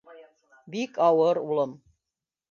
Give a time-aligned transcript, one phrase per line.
[0.75, 1.71] —Бик ауыр, улым.